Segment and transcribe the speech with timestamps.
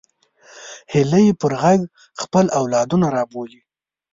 [0.93, 1.81] هیلۍ پر غږ
[2.21, 3.61] خپل اولادونه رابولي